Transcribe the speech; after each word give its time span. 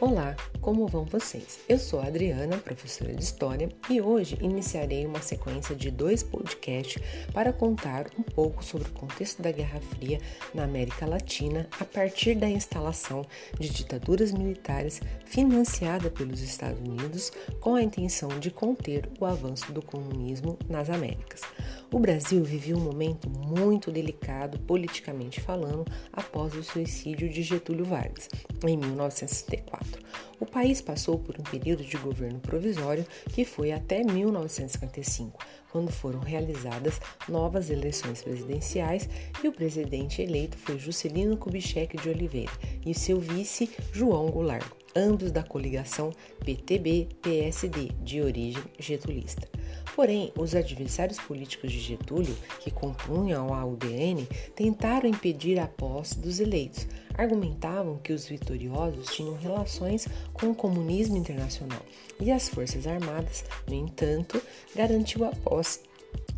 Olá, 0.00 0.36
como 0.60 0.86
vão 0.86 1.04
vocês? 1.04 1.60
Eu 1.68 1.78
sou 1.78 2.00
a 2.00 2.06
Adriana, 2.06 2.58
professora 2.58 3.14
de 3.14 3.22
História, 3.22 3.68
e 3.88 4.00
hoje 4.00 4.38
iniciarei 4.40 5.06
uma 5.06 5.22
sequência 5.22 5.74
de 5.74 5.90
dois 5.90 6.22
podcasts 6.22 7.02
para 7.32 7.52
contar 7.52 8.06
um 8.18 8.22
pouco 8.22 8.64
sobre 8.64 8.88
o 8.88 8.92
contexto 8.92 9.40
da 9.40 9.52
Guerra 9.52 9.80
Fria 9.80 10.20
na 10.54 10.64
América 10.64 11.06
Latina 11.06 11.68
a 11.78 11.84
partir 11.84 12.34
da 12.34 12.48
instalação 12.48 13.24
de 13.58 13.68
ditaduras 13.68 14.32
militares 14.32 15.00
financiada 15.24 16.10
pelos 16.10 16.40
Estados 16.40 16.80
Unidos 16.80 17.32
com 17.60 17.74
a 17.74 17.82
intenção 17.82 18.28
de 18.40 18.50
conter 18.50 19.08
o 19.20 19.24
avanço 19.24 19.72
do 19.72 19.82
comunismo 19.82 20.58
nas 20.68 20.90
Américas. 20.90 21.42
O 21.90 21.98
Brasil 21.98 22.44
viveu 22.44 22.76
um 22.76 22.80
momento 22.80 23.30
muito 23.30 23.90
delicado 23.90 24.58
politicamente 24.60 25.40
falando 25.40 25.86
após 26.12 26.54
o 26.54 26.62
suicídio 26.62 27.30
de 27.30 27.42
Getúlio 27.42 27.86
Vargas 27.86 28.28
em 28.66 28.76
1964. 28.76 30.02
O 30.40 30.44
país 30.48 30.80
passou 30.80 31.18
por 31.18 31.38
um 31.38 31.42
período 31.42 31.84
de 31.84 31.96
governo 31.96 32.40
provisório 32.40 33.06
que 33.32 33.44
foi 33.44 33.72
até 33.72 34.02
1955, 34.02 35.38
quando 35.70 35.90
foram 35.90 36.20
realizadas 36.20 37.00
novas 37.28 37.70
eleições 37.70 38.22
presidenciais 38.22 39.08
e 39.42 39.48
o 39.48 39.52
presidente 39.52 40.22
eleito 40.22 40.56
foi 40.56 40.78
Juscelino 40.78 41.36
Kubitschek 41.36 41.96
de 41.96 42.08
Oliveira 42.08 42.52
e 42.84 42.94
seu 42.94 43.20
vice 43.20 43.70
João 43.92 44.30
Goulart, 44.30 44.66
ambos 44.94 45.30
da 45.30 45.42
coligação 45.42 46.12
PTB-PSD 46.44 47.90
de 48.02 48.20
origem 48.20 48.62
getulista. 48.78 49.48
Porém, 49.94 50.32
os 50.36 50.54
adversários 50.54 51.18
políticos 51.18 51.72
de 51.72 51.80
Getúlio, 51.80 52.36
que 52.60 52.70
compunham 52.70 53.52
a 53.52 53.64
UDN, 53.64 54.26
tentaram 54.54 55.08
impedir 55.08 55.58
a 55.58 55.66
posse 55.66 56.18
dos 56.18 56.38
eleitos. 56.38 56.86
Argumentavam 57.18 57.98
que 57.98 58.12
os 58.12 58.26
vitoriosos 58.26 59.12
tinham 59.14 59.36
relações 59.36 60.06
com 60.32 60.50
o 60.50 60.54
comunismo 60.54 61.16
internacional 61.16 61.82
e 62.20 62.30
as 62.30 62.48
Forças 62.48 62.86
Armadas, 62.86 63.44
no 63.66 63.74
entanto, 63.74 64.40
garantiu 64.74 65.24
a 65.24 65.30
posse 65.30 65.80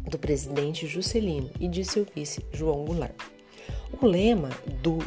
do 0.09 0.19
presidente 0.19 0.87
Juscelino 0.87 1.51
e 1.61 1.69
de 1.69 1.85
seu 1.85 2.07
vice 2.15 2.43
João 2.53 2.87
Goulart. 2.87 3.15
O 4.01 4.07
lema 4.07 4.49
do 4.83 4.99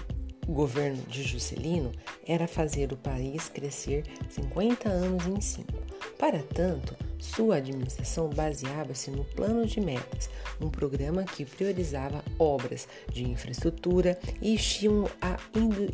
governo 0.48 1.02
de 1.08 1.24
Juscelino 1.24 1.92
era 2.28 2.48
fazer 2.48 2.94
o 2.94 2.98
país 2.98 3.50
crescer 3.50 4.04
50 4.30 4.88
anos 4.88 5.26
em 5.26 5.42
5. 5.42 5.74
Para 6.20 6.44
tanto, 6.44 6.96
sua 7.24 7.56
administração 7.56 8.30
baseava-se 8.30 9.10
no 9.10 9.24
Plano 9.24 9.66
de 9.66 9.80
Metas, 9.80 10.30
um 10.60 10.70
programa 10.70 11.24
que 11.24 11.46
priorizava 11.46 12.24
obras 12.38 12.88
de 13.12 13.24
infraestrutura 13.24 14.20
e 14.42 14.54
estímulo 14.54 15.10
à 15.22 15.38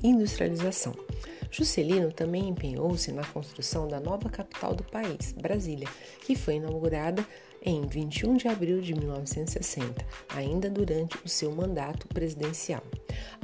industrialização. 0.03 0.93
Juscelino 1.51 2.11
também 2.11 2.49
empenhou-se 2.49 3.11
na 3.11 3.23
construção 3.25 3.87
da 3.87 3.99
nova 3.99 4.27
capital 4.29 4.73
do 4.73 4.83
país, 4.83 5.31
Brasília, 5.33 5.87
que 6.25 6.35
foi 6.35 6.55
inaugurada 6.55 7.25
em 7.61 7.81
21 7.85 8.37
de 8.37 8.47
abril 8.47 8.81
de 8.81 8.93
1960, 8.93 10.05
ainda 10.29 10.69
durante 10.69 11.17
o 11.23 11.27
seu 11.29 11.51
mandato 11.51 12.07
presidencial. 12.07 12.83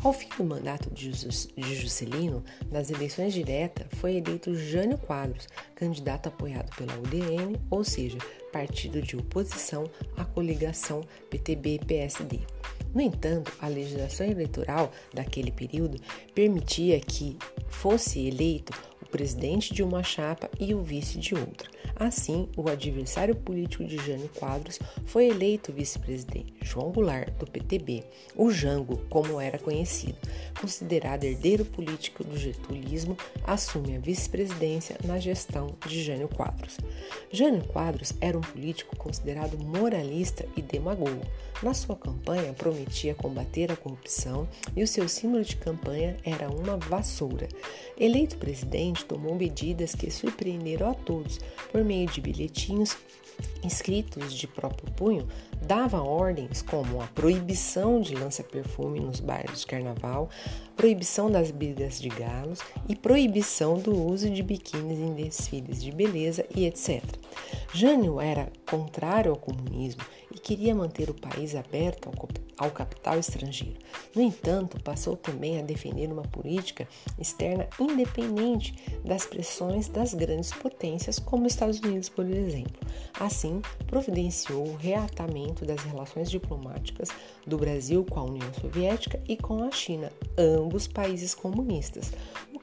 Ao 0.03 0.13
fim 0.13 0.30
do 0.38 0.44
mandato 0.44 0.89
de 0.91 1.11
Juscelino, 1.57 2.44
nas 2.72 2.89
eleições 2.89 3.33
diretas, 3.33 3.88
foi 3.99 4.16
eleito 4.16 4.55
Jânio 4.55 4.97
Quadros, 4.97 5.47
candidato 5.75 6.27
apoiado 6.27 6.75
pela 6.75 6.97
UDN, 6.97 7.55
ou 7.69 7.83
seja, 7.83 8.17
partido 8.52 9.02
de 9.02 9.17
oposição 9.17 9.89
à 10.16 10.23
coligação 10.23 11.02
PTB-PSD. 11.29 12.39
No 12.94 13.02
entanto, 13.02 13.52
a 13.59 13.67
legislação 13.67 14.25
eleitoral 14.25 14.89
daquele 15.13 15.52
período 15.52 16.00
permitia 16.33 16.97
que 17.02 17.38
fosse 17.67 18.25
eleito 18.25 18.72
presidente 19.16 19.73
de 19.73 19.81
uma 19.81 20.03
chapa 20.03 20.49
e 20.59 20.75
o 20.75 20.83
vice 20.83 21.17
de 21.17 21.33
outra. 21.33 21.69
Assim, 21.95 22.50
o 22.57 22.67
adversário 22.67 23.34
político 23.34 23.85
de 23.85 23.95
Jânio 23.95 24.29
Quadros 24.38 24.78
foi 25.06 25.29
eleito 25.29 25.72
vice-presidente, 25.72 26.53
João 26.62 26.91
Goulart, 26.91 27.29
do 27.35 27.50
PTB, 27.50 28.03
o 28.35 28.51
Jango, 28.51 28.97
como 29.09 29.39
era 29.39 29.57
conhecido. 29.57 30.17
Considerado 30.59 31.23
herdeiro 31.23 31.63
político 31.63 32.25
do 32.25 32.38
getulismo, 32.38 33.16
assume 33.45 33.95
a 33.95 34.00
vice-presidência 34.00 34.97
na 35.06 35.18
gestão 35.18 35.73
de 35.88 36.03
Jânio 36.03 36.28
Quadros. 36.28 36.78
Jânio 37.31 37.63
Quadros 37.63 38.12
era 38.19 38.38
um 38.38 38.41
político 38.41 38.97
considerado 38.97 39.57
moralista 39.57 40.45
e 40.57 40.62
demagogo. 40.62 41.22
Na 41.63 41.73
sua 41.73 41.95
campanha, 41.95 42.51
prometia 42.51 43.16
combater 43.16 43.72
a 43.72 43.78
corrupção 43.78 44.45
e 44.75 44.84
o 44.84 44.88
seu 44.88 45.07
símbolo 45.07 45.44
de 45.44 45.56
campanha 45.56 46.18
era 46.25 46.50
uma 46.50 46.75
vassoura. 46.75 47.47
Eleito 47.97 48.38
presidente, 48.38 49.04
tomou 49.07 49.35
medidas 49.35 49.95
que 49.95 50.11
surpreenderam 50.11 50.91
a 50.91 50.93
todos 50.93 51.39
por 51.71 51.83
meio 51.83 52.07
de 52.07 52.21
bilhetinhos 52.21 52.97
escritos 53.63 54.33
de 54.33 54.47
próprio 54.47 54.91
punho, 54.93 55.27
dava 55.61 56.01
ordens 56.01 56.61
como 56.61 57.01
a 57.01 57.07
proibição 57.07 57.99
de 57.99 58.15
lança-perfume 58.15 58.99
nos 58.99 59.19
bairros 59.19 59.61
de 59.61 59.67
carnaval, 59.67 60.29
proibição 60.75 61.31
das 61.31 61.51
brigas 61.51 61.99
de 61.99 62.09
galos 62.09 62.59
e 62.88 62.95
proibição 62.95 63.77
do 63.79 63.94
uso 64.05 64.29
de 64.29 64.44
biquínis 64.44 64.99
em 64.99 65.13
desfiles 65.13 65.83
de 65.83 65.91
beleza 65.91 66.45
e 66.55 66.65
etc. 66.65 67.03
Jânio 67.73 68.19
era 68.19 68.51
contrário 68.69 69.31
ao 69.31 69.38
comunismo 69.38 70.03
e 70.33 70.39
queria 70.39 70.75
manter 70.75 71.09
o 71.09 71.13
país 71.13 71.55
aberto 71.55 72.07
ao 72.07 72.13
capital 72.71 73.19
estrangeiro. 73.19 73.79
No 74.16 74.21
entanto, 74.21 74.81
passou 74.81 75.16
também 75.16 75.59
a 75.59 75.63
defender 75.63 76.11
uma 76.11 76.23
política 76.23 76.88
externa 77.19 77.67
independente 77.79 78.73
das 79.03 79.25
pressões 79.25 79.88
das 79.88 80.13
grandes 80.13 80.51
potências, 80.53 81.19
como 81.19 81.45
os 81.45 81.53
Estados 81.53 81.79
Unidos, 81.79 82.09
por 82.09 82.25
exemplo. 82.25 82.81
Assim, 83.19 83.61
providenciou 83.88 84.67
o 84.67 84.75
reatamento 84.75 85.65
das 85.65 85.81
relações 85.83 86.29
diplomáticas 86.29 87.09
do 87.45 87.57
Brasil 87.57 88.05
com 88.05 88.19
a 88.19 88.23
União 88.23 88.53
Soviética 88.53 89.21
e 89.27 89.35
com 89.35 89.63
a 89.63 89.71
China, 89.71 90.11
ambos 90.38 90.88
países 90.88 91.35
comunistas, 91.35 92.11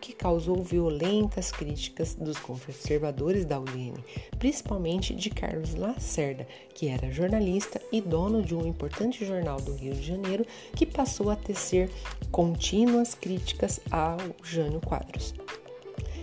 que 0.02 0.12
causou 0.12 0.60
violentas 0.60 1.52
críticas 1.52 2.16
dos 2.16 2.36
conservadores 2.36 3.44
da 3.44 3.60
UDN, 3.60 3.94
principalmente 4.36 5.14
de 5.14 5.30
Carlos 5.30 5.76
Lacerda, 5.76 6.44
que 6.74 6.88
era 6.88 7.12
jornalista 7.12 7.80
e 7.92 8.00
dono 8.00 8.42
de 8.42 8.52
um 8.52 8.66
importante 8.66 9.24
jornal 9.24 9.60
do 9.60 9.72
Rio 9.72 9.94
de 9.94 10.02
Janeiro, 10.02 10.44
que 10.74 10.84
passou 10.84 11.30
a 11.30 11.36
tecer 11.36 11.88
contínuas 12.32 13.14
críticas 13.14 13.78
ao 13.92 14.18
Jânio 14.42 14.80
Quadros. 14.80 15.34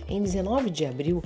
Em 0.06 0.22
19 0.22 0.68
de 0.68 0.84
abril, 0.84 1.22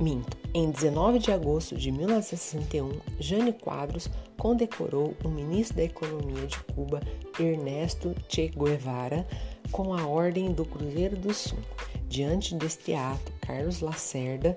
minto, 0.00 0.38
em 0.54 0.70
19 0.70 1.18
de 1.18 1.32
agosto 1.32 1.76
de 1.76 1.92
1961, 1.92 2.98
Jânio 3.20 3.52
Quadros 3.52 4.08
condecorou 4.38 5.14
o 5.22 5.28
ministro 5.28 5.76
da 5.76 5.84
Economia 5.84 6.46
de 6.46 6.58
Cuba, 6.72 7.02
Ernesto 7.38 8.14
Che 8.28 8.48
Guevara, 8.48 9.26
com 9.70 9.94
a 9.94 10.06
Ordem 10.06 10.52
do 10.52 10.64
Cruzeiro 10.64 11.16
do 11.16 11.32
Sul. 11.32 11.58
Diante 12.08 12.54
deste 12.54 12.94
ato, 12.94 13.32
Carlos 13.40 13.80
Lacerda 13.80 14.56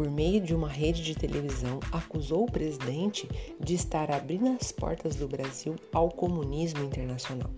por 0.00 0.10
meio 0.10 0.40
de 0.40 0.54
uma 0.54 0.66
rede 0.66 1.02
de 1.02 1.14
televisão, 1.14 1.78
acusou 1.92 2.44
o 2.44 2.50
presidente 2.50 3.28
de 3.60 3.74
estar 3.74 4.10
abrindo 4.10 4.48
as 4.58 4.72
portas 4.72 5.14
do 5.14 5.28
Brasil 5.28 5.76
ao 5.92 6.08
comunismo 6.08 6.82
internacional. 6.82 7.50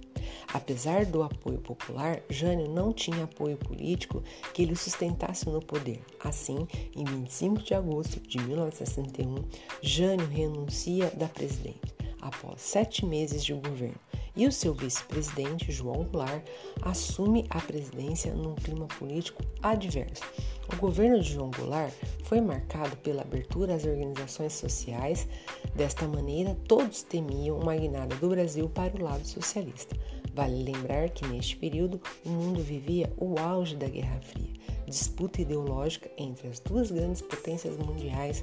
Apesar 0.53 1.07
do 1.07 1.23
apoio 1.23 1.59
popular, 1.59 2.21
Jânio 2.29 2.69
não 2.69 2.93
tinha 2.93 3.23
apoio 3.23 3.57
político 3.57 4.25
que 4.53 4.63
ele 4.63 4.75
sustentasse 4.75 5.49
no 5.49 5.61
poder. 5.61 6.01
Assim, 6.19 6.67
em 6.97 7.05
25 7.05 7.63
de 7.63 7.75
agosto 7.75 8.19
de 8.19 8.41
1961, 8.41 9.45
Jânio 9.81 10.27
renuncia 10.27 11.13
da 11.15 11.29
presidência 11.29 11.81
após 12.21 12.61
sete 12.61 13.07
meses 13.07 13.45
de 13.45 13.53
governo 13.53 14.01
e 14.35 14.47
o 14.47 14.53
seu 14.53 14.75
vice-presidente, 14.75 15.71
João 15.71 16.05
Goulart, 16.05 16.43
assume 16.81 17.47
a 17.51 17.61
presidência 17.61 18.35
num 18.35 18.55
clima 18.55 18.87
político 18.99 19.43
adverso. 19.63 20.25
O 20.73 20.77
governo 20.77 21.21
de 21.21 21.33
João 21.35 21.51
Goulart 21.51 21.93
foi 22.25 22.41
marcado 22.41 22.97
pela 22.97 23.23
abertura 23.23 23.75
às 23.75 23.85
organizações 23.85 24.55
sociais. 24.55 25.29
Desta 25.75 26.09
maneira, 26.09 26.57
todos 26.67 27.03
temiam 27.03 27.59
uma 27.59 27.77
guinada 27.77 28.17
do 28.17 28.29
Brasil 28.29 28.69
para 28.69 28.97
o 28.97 29.03
lado 29.03 29.27
socialista. 29.27 29.97
Vale 30.35 30.63
lembrar 30.63 31.11
que 31.11 31.27
neste 31.27 31.57
período 31.57 32.01
o 32.25 32.31
mundo 32.31 32.63
vivia 32.63 33.13
o 33.19 33.39
auge 33.39 33.77
da 33.77 33.87
Guerra 33.87 34.19
Fria, 34.23 34.49
disputa 34.87 35.43
ideológica 35.43 36.11
entre 36.17 36.49
as 36.49 36.59
duas 36.59 36.91
grandes 36.91 37.21
potências 37.21 37.77
mundiais 37.77 38.43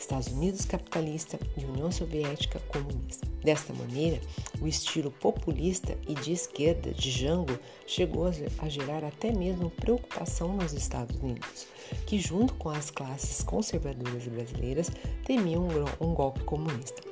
Estados 0.00 0.28
Unidos 0.28 0.64
capitalista 0.64 1.38
e 1.56 1.64
União 1.64 1.92
Soviética 1.92 2.58
comunista. 2.68 3.26
Desta 3.44 3.72
maneira, 3.74 4.18
o 4.60 4.66
estilo 4.66 5.10
populista 5.10 5.96
e 6.08 6.14
de 6.14 6.32
esquerda 6.32 6.90
de 6.92 7.10
Jango 7.10 7.58
chegou 7.86 8.26
a 8.26 8.68
gerar 8.68 9.04
até 9.04 9.30
mesmo 9.30 9.70
preocupação 9.70 10.56
nos 10.56 10.72
Estados 10.72 11.16
Unidos, 11.20 11.66
que, 12.06 12.18
junto 12.18 12.54
com 12.54 12.70
as 12.70 12.90
classes 12.90 13.42
conservadoras 13.42 14.26
brasileiras, 14.26 14.90
temiam 15.24 15.68
um 16.00 16.14
golpe 16.14 16.42
comunista. 16.44 17.02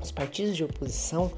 Os 0.00 0.10
partidos 0.10 0.56
de 0.56 0.64
oposição 0.64 1.32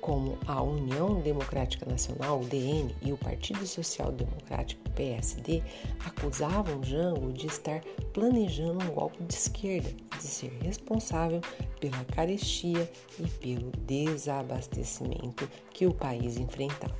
como 0.00 0.38
a 0.46 0.62
União 0.62 1.20
Democrática 1.20 1.84
Nacional, 1.84 2.40
UDN, 2.40 2.94
e 3.02 3.12
o 3.12 3.16
Partido 3.16 3.66
Social 3.66 4.12
Democrático, 4.12 4.88
PSD, 4.90 5.62
acusavam 6.04 6.82
Jango 6.82 7.32
de 7.32 7.46
estar 7.46 7.80
planejando 8.12 8.84
um 8.84 8.90
golpe 8.90 9.22
de 9.24 9.34
esquerda, 9.34 9.90
de 10.16 10.22
ser 10.22 10.52
responsável 10.62 11.40
pela 11.80 12.04
carestia 12.04 12.90
e 13.18 13.26
pelo 13.26 13.70
desabastecimento 13.86 15.48
que 15.70 15.86
o 15.86 15.94
país 15.94 16.36
enfrentava. 16.36 16.96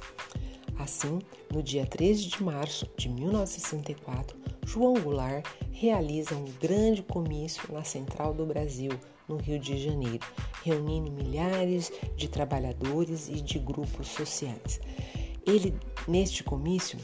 Assim, 0.79 1.19
no 1.53 1.63
dia 1.63 1.85
13 1.85 2.27
de 2.27 2.43
março 2.43 2.89
de 2.97 3.09
1964, 3.09 4.39
João 4.65 4.95
Goulart 4.95 5.45
realiza 5.73 6.37
um 6.37 6.45
grande 6.61 7.03
comício 7.03 7.63
na 7.73 7.83
Central 7.83 8.33
do 8.33 8.47
Brasil, 8.47 8.93
no 9.29 9.37
Rio 9.37 9.59
de 9.59 9.77
Janeiro, 9.77 10.25
reunindo 10.69 11.11
milhares 11.11 11.91
de 12.15 12.29
trabalhadores 12.29 13.29
e 13.29 13.41
de 13.41 13.59
grupos 13.59 14.09
sociais. 14.09 14.81
Ele, 15.47 15.75
neste 16.07 16.45
comício, 16.45 16.99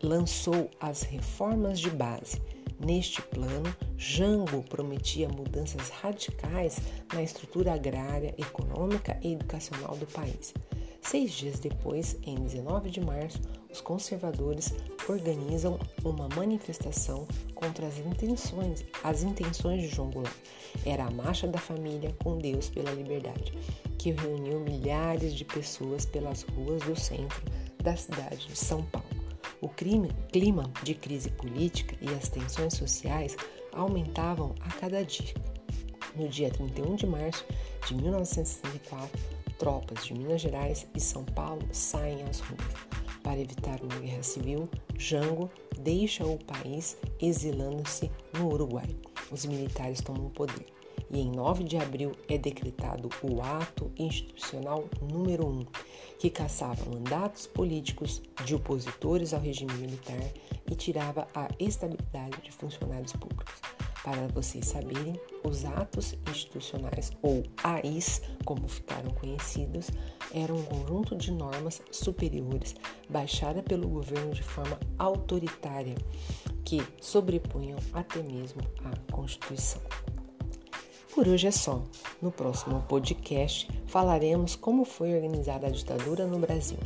lançou 0.00 0.70
as 0.80 1.02
reformas 1.02 1.80
de 1.80 1.90
base. 1.90 2.40
Neste 2.78 3.20
plano, 3.20 3.74
Jango 3.96 4.62
prometia 4.62 5.28
mudanças 5.28 5.88
radicais 5.88 6.78
na 7.12 7.22
estrutura 7.22 7.74
agrária, 7.74 8.34
econômica 8.38 9.18
e 9.22 9.32
educacional 9.32 9.96
do 9.96 10.06
país. 10.06 10.54
Seis 11.02 11.32
dias 11.32 11.58
depois, 11.58 12.16
em 12.22 12.36
19 12.36 12.90
de 12.90 13.00
março, 13.00 13.40
os 13.72 13.80
conservadores 13.80 14.74
organizam 15.08 15.78
uma 16.04 16.28
manifestação 16.34 17.26
contra 17.54 17.86
as 17.86 17.98
intenções, 17.98 18.84
as 19.02 19.22
intenções 19.22 19.82
de 19.82 19.88
João 19.88 20.10
Goulart. 20.10 20.34
Era 20.84 21.04
a 21.04 21.10
Marcha 21.10 21.46
da 21.46 21.58
Família 21.58 22.14
com 22.22 22.38
Deus 22.38 22.68
pela 22.68 22.90
Liberdade, 22.92 23.52
que 23.98 24.12
reuniu 24.12 24.60
milhares 24.60 25.34
de 25.34 25.44
pessoas 25.44 26.04
pelas 26.04 26.42
ruas 26.42 26.82
do 26.82 26.98
centro 26.98 27.42
da 27.82 27.96
cidade 27.96 28.46
de 28.48 28.56
São 28.56 28.82
Paulo. 28.84 29.08
O 29.60 29.68
crime, 29.68 30.10
clima 30.32 30.70
de 30.82 30.94
crise 30.94 31.30
política 31.30 31.94
e 32.00 32.08
as 32.14 32.28
tensões 32.28 32.74
sociais 32.74 33.36
aumentavam 33.72 34.54
a 34.60 34.72
cada 34.72 35.04
dia. 35.04 35.34
No 36.16 36.28
dia 36.28 36.50
31 36.50 36.96
de 36.96 37.06
março 37.06 37.44
de 37.86 37.94
1964, 37.94 39.20
tropas 39.58 40.04
de 40.06 40.14
Minas 40.14 40.40
Gerais 40.40 40.86
e 40.94 41.00
São 41.00 41.24
Paulo 41.24 41.68
saem 41.72 42.22
às 42.24 42.40
ruas. 42.40 42.89
Para 43.30 43.38
evitar 43.38 43.80
uma 43.80 44.00
guerra 44.00 44.24
civil, 44.24 44.68
Jango 44.98 45.48
deixa 45.78 46.26
o 46.26 46.36
país 46.36 46.96
exilando-se 47.20 48.10
no 48.36 48.52
Uruguai. 48.52 48.88
Os 49.30 49.46
militares 49.46 50.00
tomam 50.00 50.26
o 50.26 50.30
poder 50.30 50.66
e 51.08 51.20
em 51.20 51.30
9 51.30 51.62
de 51.62 51.76
abril 51.76 52.10
é 52.28 52.36
decretado 52.36 53.08
o 53.22 53.40
Ato 53.40 53.88
Institucional 53.96 54.84
número 55.00 55.46
1, 55.46 55.64
que 56.18 56.28
caçava 56.28 56.84
mandatos 56.92 57.46
políticos 57.46 58.20
de 58.44 58.56
opositores 58.56 59.32
ao 59.32 59.40
regime 59.40 59.74
militar 59.74 60.32
e 60.68 60.74
tirava 60.74 61.28
a 61.32 61.46
estabilidade 61.60 62.42
de 62.42 62.50
funcionários 62.50 63.12
públicos. 63.12 63.79
Para 64.02 64.28
vocês 64.28 64.66
saberem, 64.66 65.20
os 65.44 65.64
atos 65.66 66.14
institucionais, 66.30 67.12
ou 67.20 67.42
AIs, 67.62 68.22
como 68.46 68.66
ficaram 68.66 69.10
conhecidos, 69.10 69.90
eram 70.34 70.56
um 70.56 70.62
conjunto 70.62 71.14
de 71.14 71.30
normas 71.30 71.82
superiores 71.90 72.74
baixada 73.10 73.62
pelo 73.62 73.88
governo 73.88 74.32
de 74.32 74.42
forma 74.42 74.78
autoritária, 74.98 75.94
que 76.64 76.82
sobrepunham 77.00 77.78
até 77.92 78.22
mesmo 78.22 78.62
a 78.84 79.12
Constituição. 79.12 79.82
Por 81.14 81.28
hoje 81.28 81.48
é 81.48 81.50
só. 81.50 81.82
No 82.22 82.30
próximo 82.30 82.80
podcast 82.88 83.68
falaremos 83.86 84.56
como 84.56 84.84
foi 84.84 85.14
organizada 85.14 85.66
a 85.66 85.70
ditadura 85.70 86.26
no 86.26 86.38
Brasil 86.38 86.78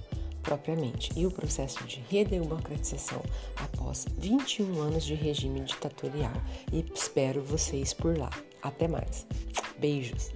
propriamente 0.44 1.10
e 1.16 1.26
o 1.26 1.30
processo 1.30 1.82
de 1.84 2.04
redemocratização 2.08 3.20
após 3.56 4.06
21 4.18 4.80
anos 4.80 5.04
de 5.04 5.14
regime 5.14 5.60
ditatorial. 5.60 6.32
E 6.72 6.84
espero 6.94 7.42
vocês 7.42 7.92
por 7.92 8.16
lá. 8.16 8.30
Até 8.62 8.86
mais. 8.86 9.26
Beijos. 9.78 10.30